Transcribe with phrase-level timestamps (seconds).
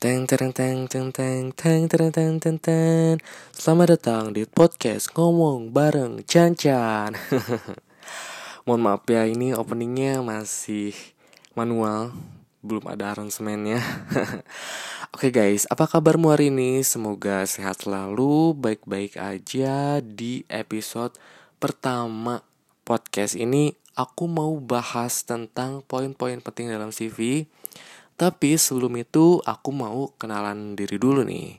[0.00, 3.20] Teng teng teng teng teng teng teng teng teng teng.
[3.52, 7.12] Selamat datang di podcast ngomong bareng Chan Chan.
[8.64, 10.96] Mohon maaf ya ini openingnya masih
[11.52, 12.16] manual,
[12.64, 13.84] belum ada arrangementnya.
[15.12, 16.80] Oke okay guys, apa kabarmu hari ini?
[16.80, 21.12] Semoga sehat selalu, baik-baik aja di episode
[21.60, 22.40] pertama
[22.88, 23.76] podcast ini.
[24.00, 27.44] Aku mau bahas tentang poin-poin penting dalam CV
[28.20, 31.56] tapi sebelum itu aku mau kenalan diri dulu nih.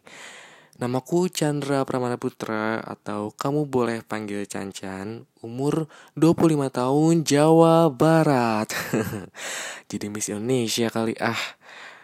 [0.77, 8.69] Namaku Chandra Pramana Putra atau kamu boleh panggil Cancan, umur 25 tahun, Jawa Barat.
[9.89, 11.41] Jadi Miss Indonesia kali ah.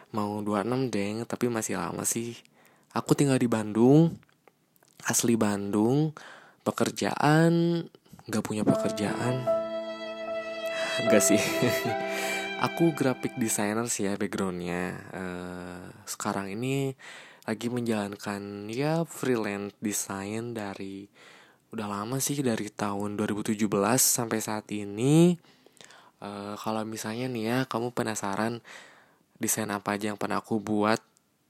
[0.10, 2.34] Mau 26 deng, tapi masih lama sih.
[2.98, 4.18] Aku tinggal di Bandung,
[5.06, 6.18] asli Bandung,
[6.66, 7.86] pekerjaan,
[8.26, 9.46] gak punya pekerjaan.
[11.14, 11.42] Gak sih.
[12.58, 14.98] aku graphic designer sih ya backgroundnya.
[15.14, 16.98] Uh, sekarang ini
[17.46, 21.08] lagi menjalankan ya freelance design dari
[21.72, 23.62] udah lama sih dari tahun 2017
[23.98, 25.38] sampai saat ini.
[26.18, 28.66] Uh, kalau misalnya nih ya kamu penasaran
[29.38, 30.98] desain apa aja yang pernah aku buat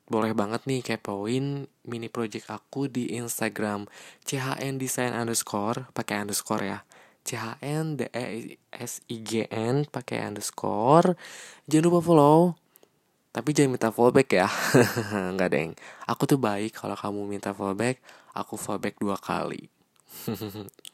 [0.07, 3.87] boleh banget nih kepoin mini project aku di Instagram
[4.23, 6.79] chn design underscore pakai underscore ya
[7.27, 11.19] CHN D E S I G N pakai underscore.
[11.67, 12.55] Jangan lupa follow.
[13.35, 14.47] Tapi jangan minta follow back ya.
[15.35, 15.71] Enggak deng.
[16.07, 17.99] Aku tuh baik kalau kamu minta follow back,
[18.31, 19.67] aku follow back dua kali.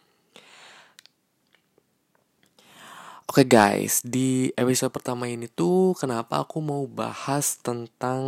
[3.33, 8.21] Oke okay guys, di episode pertama ini tuh kenapa aku mau bahas tentang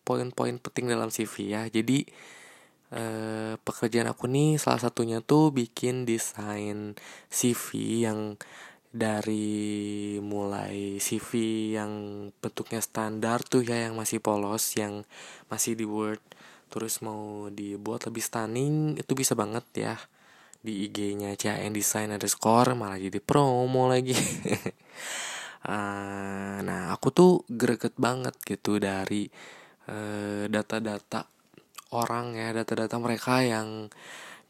[0.00, 1.68] poin-poin penting dalam CV ya.
[1.68, 2.08] Jadi
[2.94, 6.94] eh, pekerjaan aku nih salah satunya tuh bikin desain
[7.30, 7.66] CV
[8.06, 8.38] yang
[8.96, 11.30] dari mulai CV
[11.76, 11.92] yang
[12.40, 15.04] bentuknya standar tuh ya yang masih polos yang
[15.52, 16.22] masih di Word.
[16.72, 19.96] Terus mau dibuat lebih stunning itu bisa banget ya.
[20.64, 24.16] Di IG-nya CN Design skor malah jadi promo lagi.
[25.66, 29.28] Uh, nah aku tuh greget banget gitu dari
[29.92, 31.35] uh, data-data
[31.94, 33.92] orang ya data-data mereka yang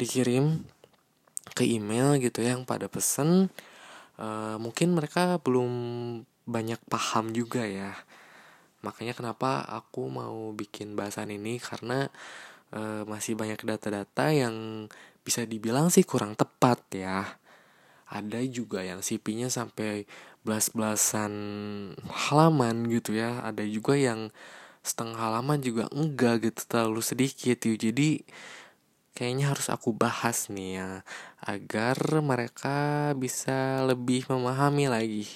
[0.01, 0.65] dikirim
[1.57, 3.49] ke email gitu ya yang pada pesen
[4.21, 5.73] uh, mungkin mereka belum
[6.47, 7.93] banyak paham juga ya.
[8.85, 12.07] Makanya kenapa aku mau bikin bahasan ini karena
[12.71, 14.87] uh, masih banyak data-data yang
[15.27, 17.27] bisa dibilang sih kurang tepat ya.
[18.07, 20.07] Ada juga yang CP-nya sampai
[20.47, 21.33] belas-belasan
[22.31, 23.43] halaman gitu ya.
[23.43, 24.31] Ada juga yang
[24.87, 28.23] setengah halaman juga enggak gitu terlalu sedikit yuk jadi
[29.17, 30.91] kayaknya harus aku bahas nih ya
[31.41, 35.25] agar mereka bisa lebih memahami lagi.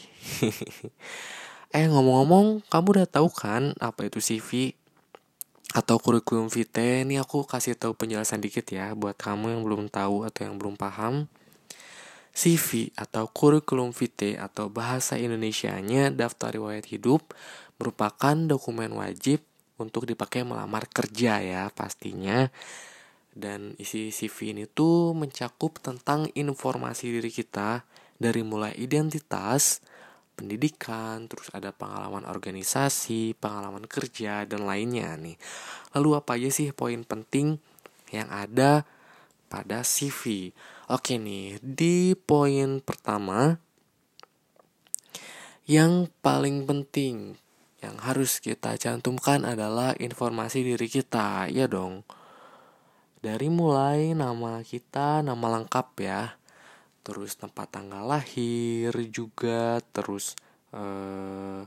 [1.70, 4.74] Eh ngomong-ngomong kamu udah tahu kan apa itu CV
[5.70, 7.06] atau kurikulum vitae?
[7.06, 10.74] Ini aku kasih tahu penjelasan dikit ya buat kamu yang belum tahu atau yang belum
[10.74, 11.30] paham.
[12.34, 17.22] CV atau kurikulum vitae atau bahasa Indonesianya daftar riwayat hidup
[17.80, 19.40] merupakan dokumen wajib
[19.80, 22.52] untuk dipakai melamar kerja ya pastinya.
[23.32, 27.88] Dan isi CV ini tuh mencakup tentang informasi diri kita
[28.20, 29.80] dari mulai identitas,
[30.36, 35.40] pendidikan, terus ada pengalaman organisasi, pengalaman kerja, dan lainnya nih.
[35.96, 37.56] Lalu apa aja sih poin penting
[38.12, 38.84] yang ada
[39.48, 40.52] pada CV?
[40.92, 43.56] Oke nih, di poin pertama,
[45.70, 47.38] yang paling penting
[47.80, 52.04] yang harus kita cantumkan adalah informasi diri kita, ya dong.
[53.20, 56.36] Dari mulai nama kita, nama lengkap ya,
[57.00, 60.36] terus tempat tanggal lahir juga, terus
[60.76, 61.64] eh,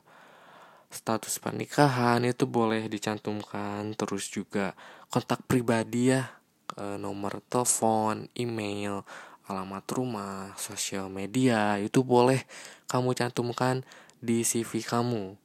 [0.94, 4.78] status pernikahan itu boleh dicantumkan, terus juga
[5.09, 6.30] kontak pribadi ya,
[6.78, 9.01] eh, nomor telepon, email,
[9.50, 12.45] alamat rumah, sosial media itu boleh
[12.85, 13.81] kamu cantumkan
[14.22, 15.42] di CV kamu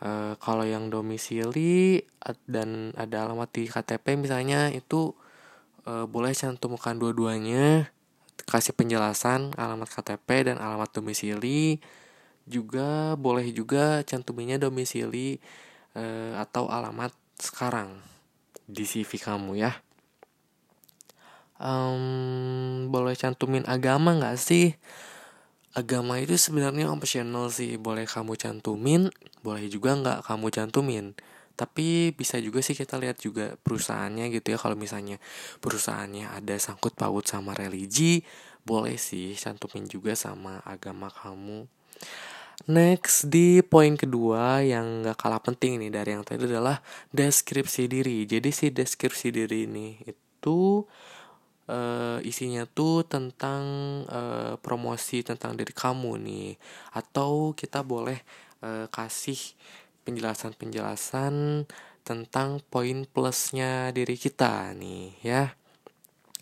[0.00, 2.00] Uh, kalau yang domisili
[2.48, 5.12] dan ada alamat di KTP misalnya itu
[5.84, 7.92] uh, boleh cantumkan dua-duanya.
[8.48, 11.84] Kasih penjelasan alamat KTP dan alamat domisili.
[12.48, 15.36] Juga boleh juga cantuminya domisili
[15.92, 18.00] uh, atau alamat sekarang
[18.64, 19.76] di CV kamu ya.
[21.60, 24.80] Um, boleh cantumin agama nggak sih
[25.74, 27.78] agama itu sebenarnya optional sih.
[27.78, 31.06] Boleh kamu cantumin boleh juga nggak kamu cantumin.
[31.56, 34.58] Tapi bisa juga sih kita lihat juga perusahaannya gitu ya.
[34.60, 35.20] Kalau misalnya
[35.60, 38.24] perusahaannya ada sangkut paut sama religi
[38.64, 41.68] boleh sih cantumin juga sama agama kamu.
[42.68, 48.28] Next di poin kedua yang gak kalah penting nih dari yang tadi adalah deskripsi diri.
[48.28, 50.84] Jadi si deskripsi diri ini itu
[51.70, 53.62] uh, isinya tuh tentang
[54.10, 56.50] uh, promosi tentang diri kamu nih,
[56.98, 58.18] atau kita boleh
[58.66, 59.38] uh, kasih
[60.02, 61.64] penjelasan-penjelasan
[62.02, 65.54] tentang poin plusnya diri kita nih ya.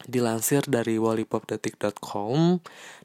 [0.08, 2.62] Dilansir dari wallipopdetik.com,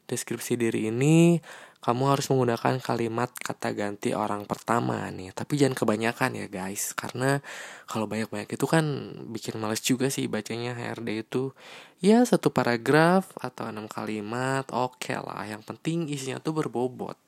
[0.08, 1.42] deskripsi diri ini
[1.84, 5.36] kamu harus menggunakan kalimat kata ganti orang pertama nih.
[5.36, 7.44] Tapi jangan kebanyakan ya guys, karena
[7.92, 8.86] kalau banyak-banyak itu kan
[9.28, 11.52] bikin males juga sih bacanya HRD itu.
[12.00, 15.44] Ya satu paragraf atau enam kalimat, oke okay lah.
[15.44, 17.20] Yang penting isinya tuh berbobot.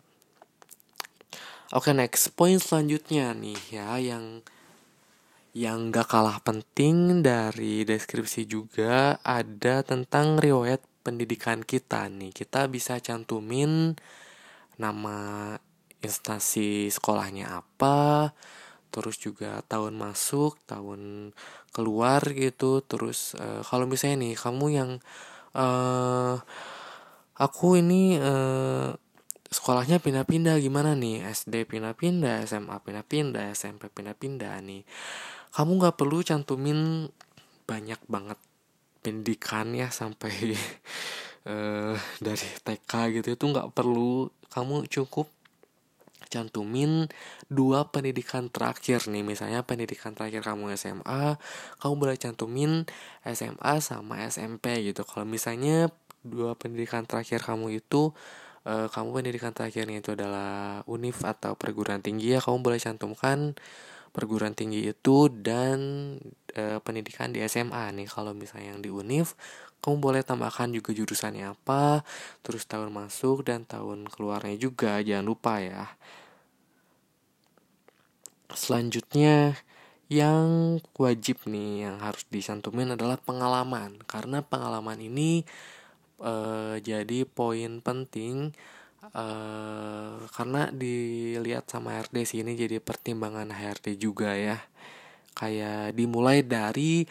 [1.75, 4.39] Oke okay, next point selanjutnya nih ya yang
[5.55, 12.35] yang gak kalah penting dari deskripsi juga ada tentang riwayat pendidikan kita nih.
[12.35, 13.95] Kita bisa cantumin
[14.77, 15.53] nama
[16.03, 18.31] instansi sekolahnya apa
[18.95, 21.35] terus juga tahun masuk tahun
[21.75, 22.79] keluar gitu.
[22.79, 24.91] Terus uh, kalau misalnya nih kamu yang
[25.51, 26.39] uh,
[27.35, 28.95] aku ini uh,
[29.51, 31.27] sekolahnya pindah-pindah gimana nih?
[31.27, 34.87] SD pindah-pindah SMA pindah-pindah SMP pindah-pindah nih.
[35.51, 37.11] Kamu nggak perlu cantumin
[37.67, 38.39] banyak banget
[39.03, 40.55] pendidikan ya sampai
[41.45, 44.29] uh, dari TK gitu itu nggak perlu.
[44.51, 45.27] Kamu cukup
[46.27, 47.07] cantumin
[47.47, 49.23] dua pendidikan terakhir nih.
[49.23, 51.37] Misalnya pendidikan terakhir kamu SMA
[51.79, 52.83] kamu boleh cantumin
[53.23, 55.05] SMA sama SMP gitu.
[55.05, 55.93] Kalau misalnya
[56.25, 58.11] dua pendidikan terakhir kamu itu
[58.65, 63.53] uh, kamu pendidikan terakhirnya itu adalah univ atau perguruan tinggi ya kamu boleh cantumkan
[64.15, 65.77] perguruan tinggi itu dan
[66.55, 68.07] e, pendidikan di SMA nih.
[68.07, 69.35] Kalau misalnya yang di univ
[69.85, 72.01] kamu boleh tambahkan juga jurusannya apa
[72.41, 75.85] terus tahun masuk dan tahun keluarnya juga jangan lupa ya.
[78.49, 79.53] Selanjutnya
[80.09, 84.01] yang wajib nih yang harus disantumin adalah pengalaman.
[84.09, 85.45] Karena pengalaman ini
[86.17, 86.33] e,
[86.81, 88.53] jadi poin penting
[89.13, 94.57] uh, karena dilihat sama HRD ini jadi pertimbangan HRD juga ya.
[95.35, 97.03] Kayak dimulai dari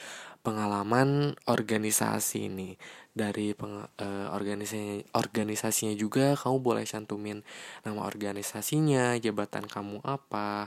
[0.44, 2.76] pengalaman organisasi ini.
[3.14, 7.40] Dari peng, uh, organisasi organisasinya juga kamu boleh cantumin
[7.86, 10.66] nama organisasinya jabatan kamu apa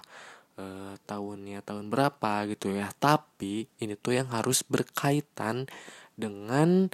[0.58, 2.90] uh, tahunnya tahun berapa gitu ya.
[2.98, 5.70] Tapi ini tuh yang harus berkaitan
[6.18, 6.90] dengan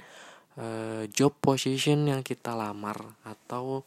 [0.60, 3.86] uh, job position yang kita lamar atau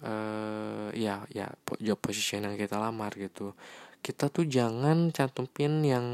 [0.00, 3.52] uh, ya ya job position yang kita lamar gitu
[4.02, 6.06] kita tuh jangan cantumin yang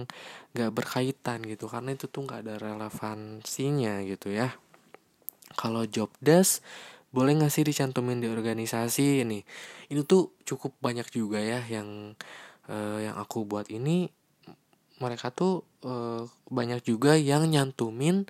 [0.52, 4.52] gak berkaitan gitu karena itu tuh gak ada relevansinya gitu ya.
[5.56, 6.60] Kalau job desk
[7.08, 9.40] boleh gak sih dicantumin di organisasi ini?
[9.88, 12.12] Ini tuh cukup banyak juga ya yang
[12.68, 14.12] uh, yang aku buat ini.
[15.00, 18.28] Mereka tuh uh, banyak juga yang nyantumin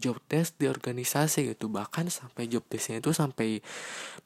[0.00, 1.68] job desk di organisasi gitu.
[1.70, 3.62] Bahkan sampai job desknya itu sampai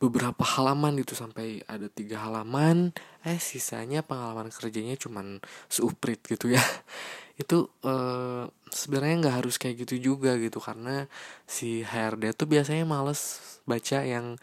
[0.01, 1.19] beberapa halaman gitu.
[1.19, 2.95] Sampai ada tiga halaman
[3.27, 6.63] eh sisanya pengalaman kerjanya cuman seuprit gitu ya.
[7.43, 10.63] Itu eh, sebenarnya nggak harus kayak gitu juga gitu.
[10.63, 11.05] Karena
[11.45, 14.41] si HRD tuh biasanya males baca yang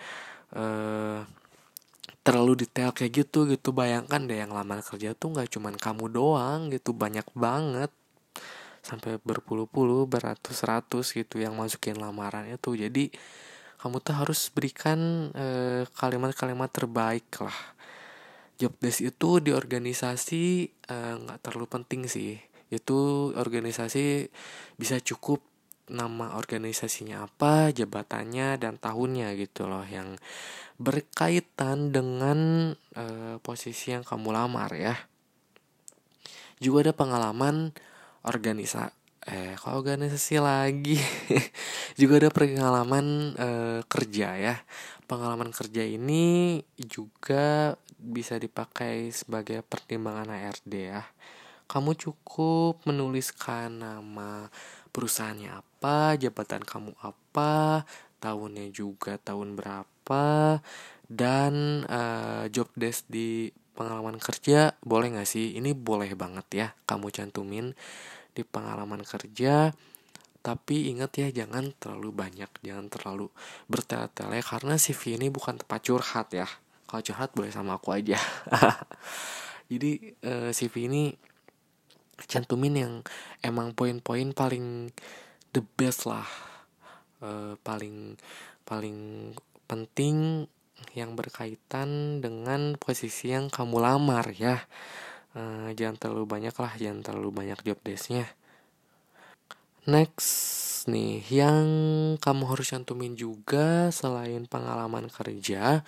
[0.54, 1.20] eh,
[2.24, 3.74] terlalu detail kayak gitu gitu.
[3.76, 6.94] Bayangkan deh yang lamar kerja tuh nggak cuman kamu doang gitu.
[6.94, 7.92] Banyak banget
[8.84, 13.10] sampai berpuluh-puluh beratus-ratus gitu yang masukin lamaran itu jadi
[13.84, 17.76] kamu tuh harus berikan eh, kalimat-kalimat terbaik lah.
[18.56, 20.44] Job desk itu di organisasi
[20.88, 22.40] eh, nggak uh, terlalu penting sih.
[22.72, 24.32] Itu organisasi
[24.80, 25.44] bisa cukup
[25.92, 29.84] nama organisasinya apa jabatannya dan tahunnya gitu loh.
[29.84, 30.16] Yang
[30.80, 34.96] berkaitan dengan uh, posisi yang kamu lamar ya.
[36.64, 37.76] Juga ada pengalaman
[38.24, 41.00] organisasi eh kok organisasi lagi?
[42.00, 44.56] Juga ada pengalaman eh, kerja ya.
[45.08, 51.04] Pengalaman kerja ini juga bisa dipakai sebagai pertimbangan ARD ya.
[51.68, 54.52] Kamu cukup menuliskan nama
[54.92, 57.84] perusahaannya apa jabatan kamu apa
[58.20, 60.60] tahunnya juga tahun berapa
[61.08, 65.56] dan uh, job desk di pengalaman kerja boleh gak sih?
[65.60, 67.76] Ini boleh banget ya kamu cantumin
[68.34, 69.72] di pengalaman kerja
[70.44, 73.32] tapi ingat ya jangan terlalu banyak jangan terlalu
[73.72, 76.44] bertele-tele karena CV ini bukan tempat curhat ya.
[76.84, 78.20] Kalau curhat boleh sama aku aja.
[79.72, 81.16] Jadi eh, CV ini
[82.28, 82.94] cantumin yang
[83.40, 84.92] emang poin-poin paling
[85.56, 86.28] the best lah.
[87.24, 88.20] Uh, paling
[88.68, 89.32] paling
[89.64, 90.44] penting
[90.92, 94.60] yang berkaitan dengan posisi yang kamu lamar ya
[95.38, 98.30] uh, jangan terlalu banyak lah jangan terlalu banyak job desknya.
[99.84, 101.68] Next nih yang
[102.20, 105.84] kamu harus cantumin juga selain pengalaman kerja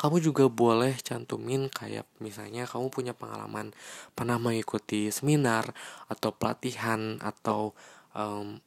[0.00, 3.70] kamu juga boleh cantumin kayak misalnya kamu punya pengalaman
[4.16, 5.70] pernah mengikuti seminar
[6.08, 7.76] atau pelatihan atau
[8.16, 8.58] um,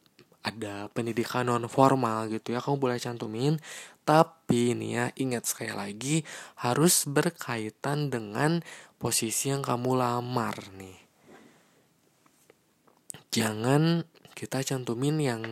[0.43, 3.57] ada pendidikan non formal gitu ya kamu boleh cantumin
[4.03, 6.15] tapi ini ya ingat sekali lagi
[6.59, 8.59] harus berkaitan dengan
[8.99, 10.99] posisi yang kamu lamar nih.
[13.33, 14.03] Jangan
[14.35, 15.43] kita cantumin yang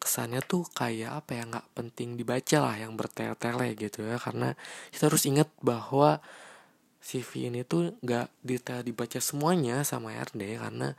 [0.00, 4.16] kesannya tuh kayak apa ya nggak penting dibaca lah yang bertele-tele gitu ya.
[4.16, 4.56] Karena
[4.94, 6.22] kita harus ingat bahwa
[7.00, 10.94] CV ini tuh nggak detail dibaca semuanya sama RD karena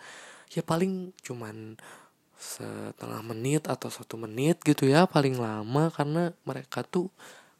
[0.51, 1.77] ya paling cuman
[2.41, 7.13] setengah menit atau satu menit gitu ya paling lama karena mereka tuh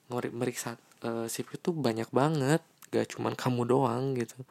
[0.10, 4.42] meriksa uh, CV itu banyak banget gak cuman kamu doang gitu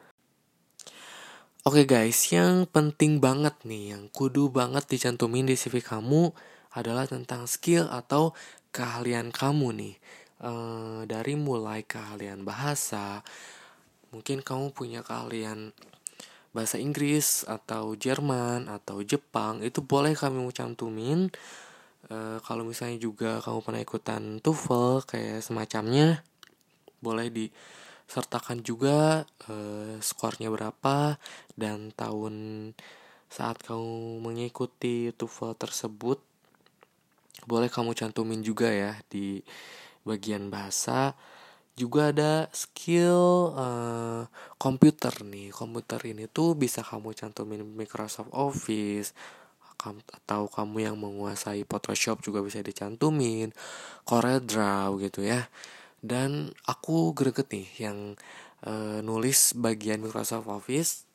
[1.61, 6.33] Oke okay guys, yang penting banget nih, yang kudu banget dicantumin di CV kamu
[6.73, 8.33] adalah tentang skill atau
[8.73, 9.95] keahlian kamu nih.
[10.41, 10.51] E,
[11.05, 13.21] dari mulai keahlian bahasa,
[14.09, 15.69] mungkin kamu punya keahlian
[16.51, 21.31] bahasa Inggris atau Jerman atau Jepang itu boleh kami cantumin.
[22.11, 26.23] E, kalau misalnya juga kamu pernah ikutan TOEFL kayak semacamnya
[26.99, 29.55] boleh disertakan juga e,
[30.03, 31.15] skornya berapa
[31.55, 32.35] dan tahun
[33.31, 36.19] saat kamu mengikuti TOEFL tersebut
[37.47, 39.39] boleh kamu cantumin juga ya di
[40.03, 41.15] bagian bahasa
[41.75, 44.23] juga ada skill uh,
[44.59, 45.49] komputer nih.
[45.55, 49.15] Komputer ini tuh bisa kamu cantumin Microsoft Office
[49.89, 53.49] atau kamu yang menguasai Photoshop juga bisa dicantumin
[54.05, 55.49] Corel Draw gitu ya.
[56.01, 57.97] Dan aku greget nih yang
[58.65, 61.09] uh, nulis bagian Microsoft Office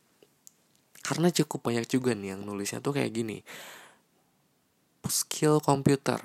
[1.07, 3.47] karena cukup banyak juga nih yang nulisnya tuh kayak gini.
[5.07, 6.19] Skill komputer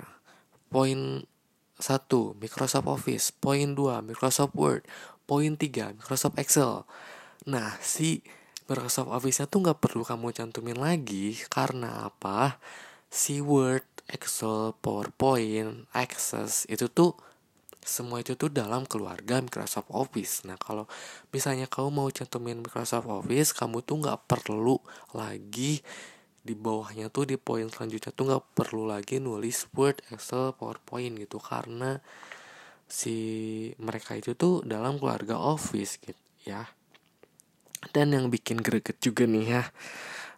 [0.74, 1.22] poin
[1.82, 4.86] 1 Microsoft Office, poin 2 Microsoft Word,
[5.26, 6.86] poin 3 Microsoft Excel.
[7.50, 8.22] Nah, si
[8.70, 12.62] Microsoft Office-nya tuh nggak perlu kamu cantumin lagi karena apa?
[13.12, 17.18] Si Word, Excel, PowerPoint, Access itu tuh
[17.82, 20.46] semua itu tuh dalam keluarga Microsoft Office.
[20.46, 20.86] Nah, kalau
[21.34, 24.78] misalnya kamu mau cantumin Microsoft Office, kamu tuh nggak perlu
[25.18, 25.82] lagi
[26.42, 31.38] di bawahnya tuh di poin selanjutnya tuh nggak perlu lagi nulis Word, Excel, PowerPoint gitu
[31.38, 32.02] karena
[32.90, 33.16] si
[33.78, 36.66] mereka itu tuh dalam keluarga Office gitu ya.
[37.94, 39.64] Dan yang bikin greget juga nih ya.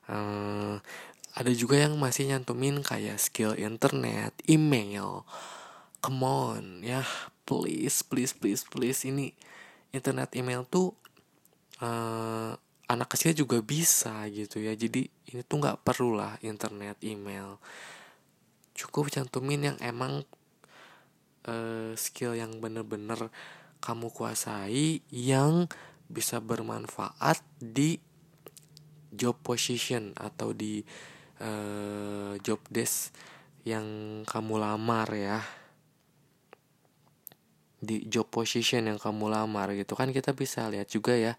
[0.07, 0.79] Uh,
[1.33, 5.25] ada juga yang masih nyantumin kayak skill internet, email.
[6.03, 7.07] Come on ya,
[7.47, 9.31] please please please please ini
[9.95, 10.91] internet email tuh
[11.79, 12.59] uh,
[12.93, 14.77] anak kecil juga bisa gitu ya.
[14.77, 17.57] Jadi ini tuh nggak perlu lah internet email.
[18.77, 20.21] Cukup cantumin yang emang
[21.49, 23.33] uh, skill yang bener-bener
[23.81, 25.67] kamu kuasai yang
[26.07, 27.97] bisa bermanfaat di
[29.13, 30.81] job position atau di
[31.41, 33.13] uh, job desk
[33.65, 33.85] yang
[34.29, 35.41] kamu lamar ya.
[37.83, 39.97] Di job position yang kamu lamar gitu.
[39.99, 41.35] Kan kita bisa lihat juga ya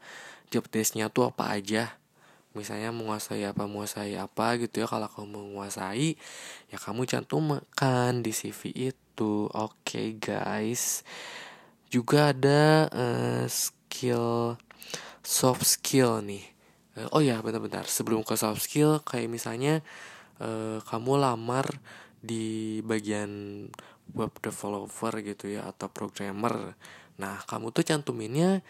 [0.50, 1.96] job desknya tuh apa aja.
[2.54, 4.86] Misalnya menguasai apa menguasai apa gitu ya.
[4.86, 6.14] Kalau kamu menguasai
[6.70, 9.50] ya kamu cantumkan di CV itu.
[9.50, 11.02] Oke okay, guys.
[11.90, 14.58] Juga ada uh, skill
[15.24, 16.44] soft skill nih.
[16.94, 17.86] Uh, oh ya bentar-bentar.
[17.90, 19.82] Sebelum ke soft skill kayak misalnya
[20.38, 21.66] uh, kamu lamar
[22.24, 23.66] di bagian
[24.12, 26.76] web developer gitu ya atau programmer.
[27.20, 28.60] Nah kamu tuh cantuminnya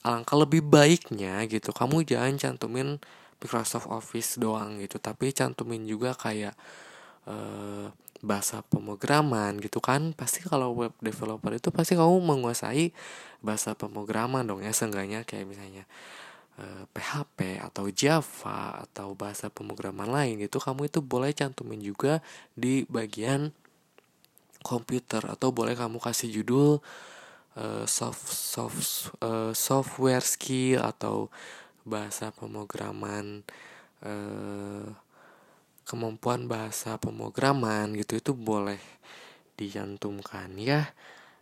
[0.00, 2.96] alangkah lebih baiknya gitu kamu jangan cantumin
[3.40, 6.52] Microsoft Office doang gitu tapi cantumin juga kayak
[7.28, 7.88] uh,
[8.20, 10.12] bahasa pemrograman gitu kan.
[10.12, 12.92] Pasti kalau web developer itu pasti kamu menguasai
[13.40, 15.84] bahasa pemrograman dong ya seenggaknya kayak misalnya
[16.60, 22.20] uh, eh, PHP atau Java atau bahasa pemrograman lain gitu kamu itu boleh cantumin juga
[22.52, 23.56] di bagian
[24.60, 26.84] komputer atau boleh kamu kasih judul
[27.60, 31.28] uh, soft soft uh, software skill atau
[31.84, 33.44] bahasa pemrograman
[34.00, 34.88] uh,
[35.84, 38.80] kemampuan bahasa pemrograman gitu itu boleh
[39.60, 40.88] dicantumkan ya.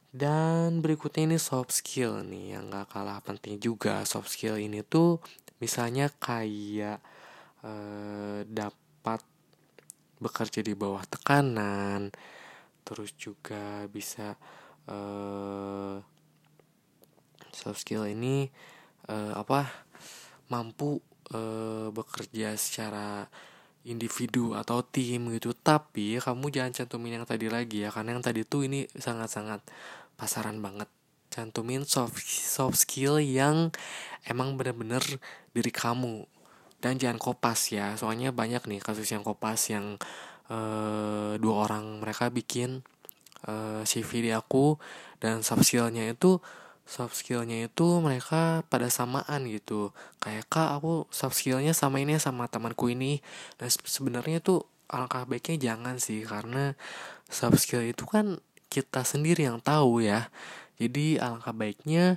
[0.09, 4.03] Dan berikutnya ini soft skill nih yang gak kalah penting juga.
[4.09, 5.21] Soft skill ini tuh
[5.61, 6.99] misalnya kayak
[7.63, 9.21] uh, dapat
[10.19, 12.11] bekerja di bawah tekanan
[12.83, 14.35] terus juga bisa
[14.89, 16.01] uh,
[17.53, 18.49] soft skill ini
[19.09, 19.69] uh, apa
[20.49, 20.99] mampu
[21.37, 23.29] uh, bekerja secara
[23.89, 25.53] individu atau tim gitu.
[25.57, 29.65] Tapi kamu jangan cantumin yang tadi lagi ya karena yang tadi tuh ini sangat-sangat
[30.17, 30.89] pasaran banget.
[31.29, 33.69] Cantumin soft soft skill yang
[34.25, 35.05] emang bener-bener
[35.53, 36.25] diri kamu.
[36.79, 39.99] Dan jangan kopas ya soalnya banyak nih kasus yang kopas yang
[40.47, 42.87] uh, dua orang mereka bikin
[43.47, 44.81] uh, CV di aku.
[45.23, 46.41] Dan soft skillnya itu
[46.89, 49.93] soft skillnya itu mereka pada samaan gitu.
[50.19, 53.21] Kayak kak aku soft skillnya sama ini sama temanku ini.
[53.61, 56.73] Dan sebenarnya tuh alangkah baiknya jangan sih karena
[57.29, 58.41] soft skill itu kan
[58.73, 60.33] kita sendiri yang tahu ya.
[60.81, 62.17] Jadi alangkah baiknya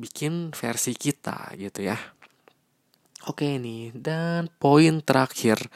[0.00, 2.00] bikin versi kita gitu ya.
[3.28, 5.68] Oke nih, dan poin terakhir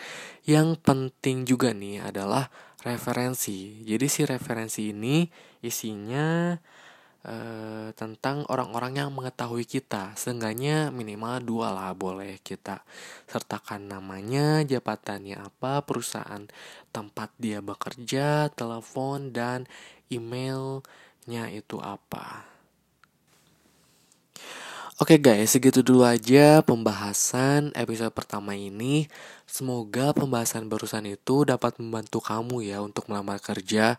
[0.48, 2.48] yang penting juga nih adalah
[2.84, 3.80] referensi.
[3.82, 5.24] Jadi si referensi ini
[5.64, 6.52] isinya
[7.24, 10.12] eh, tentang orang-orang yang mengetahui kita.
[10.14, 12.84] Seenggaknya minimal dua lah boleh kita
[13.26, 16.44] sertakan namanya, jabatannya apa, perusahaan
[16.92, 19.64] tempat dia bekerja, telepon, dan
[20.12, 22.53] emailnya itu apa.
[24.94, 29.10] Oke okay guys, segitu dulu aja pembahasan episode pertama ini.
[29.42, 33.98] Semoga pembahasan barusan itu dapat membantu kamu ya untuk melamar kerja,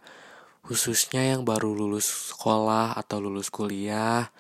[0.64, 4.32] khususnya yang baru lulus sekolah atau lulus kuliah.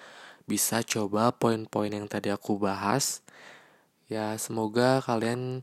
[0.47, 3.19] Bisa coba poin-poin yang tadi aku bahas.
[4.07, 5.59] Ya, semoga kalian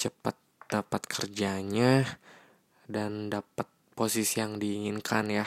[0.00, 0.40] cepat
[0.72, 2.16] dapat kerjanya
[2.88, 5.44] dan dapat posisi yang diinginkan ya.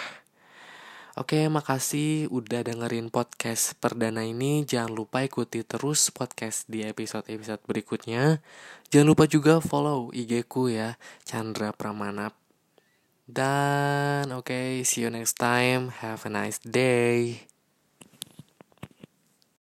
[1.13, 4.65] Oke, makasih udah dengerin podcast perdana ini.
[4.65, 8.41] Jangan lupa ikuti terus podcast di episode-episode berikutnya.
[8.89, 12.34] Jangan lupa juga follow IG ku ya, Chandra Pramanap.
[13.29, 15.93] Dan oke, okay, see you next time.
[16.01, 17.52] Have a nice day.